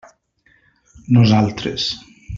Nosaltres. 1.19 1.89